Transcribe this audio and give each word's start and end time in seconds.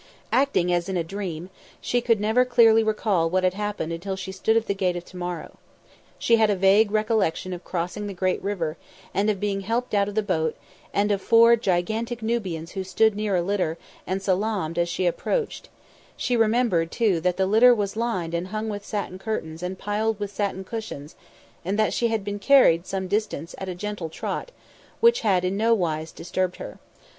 Acting 0.31 0.73
as 0.73 0.89
in 0.89 0.97
a 0.97 1.03
dream, 1.03 1.51
she 1.79 2.01
could 2.01 2.19
never 2.19 2.43
clearly 2.43 2.81
recall 2.81 3.29
what 3.29 3.43
happened 3.53 3.93
until 3.93 4.15
she 4.15 4.31
stood 4.31 4.57
at 4.57 4.65
the 4.65 4.73
Gate 4.73 4.95
of 4.95 5.05
To 5.05 5.15
morrow. 5.15 5.59
She 6.17 6.37
had 6.37 6.49
a 6.49 6.55
vague 6.55 6.89
recollection 6.89 7.53
of 7.53 7.63
crossing 7.63 8.07
the 8.07 8.15
great 8.15 8.41
river, 8.43 8.77
and 9.13 9.29
of 9.29 9.39
being 9.39 9.61
helped 9.61 9.93
out 9.93 10.07
of 10.09 10.15
the 10.15 10.23
boat, 10.23 10.55
and 10.91 11.11
of 11.11 11.21
four 11.21 11.55
gigantic 11.55 12.23
Nubians 12.23 12.71
who 12.71 12.83
stood 12.83 13.15
near 13.15 13.35
a 13.35 13.43
litter 13.43 13.77
and 14.07 14.23
salaamed 14.23 14.79
as 14.79 14.89
she 14.89 15.05
approached; 15.05 15.69
she 16.17 16.35
remembered, 16.35 16.89
too, 16.89 17.19
that 17.21 17.37
the 17.37 17.45
litter 17.45 17.75
was 17.75 17.95
lined 17.95 18.33
and 18.33 18.47
hung 18.47 18.69
with 18.69 18.83
satin 18.83 19.19
curtains 19.19 19.61
and 19.61 19.77
piled 19.77 20.19
with 20.19 20.31
satin 20.31 20.63
cushions, 20.63 21.15
and 21.63 21.77
that 21.77 21.93
she 21.93 22.07
had 22.07 22.23
been 22.23 22.39
carried 22.39 22.87
some 22.87 23.07
distance 23.07 23.53
at 23.59 23.69
a 23.69 23.75
gentle 23.75 24.09
trot 24.09 24.51
which 24.99 25.19
had 25.19 25.45
in 25.45 25.55
no 25.55 25.75
wise 25.75 26.11
disturbed 26.11 26.55
her. 26.55 26.79